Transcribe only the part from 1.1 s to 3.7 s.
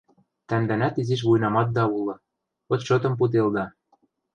вуйнаматда улы— отчетым пуделда...